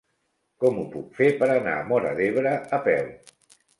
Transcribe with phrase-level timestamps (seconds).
[0.63, 3.13] Com ho puc fer per anar a Móra d'Ebre a peu?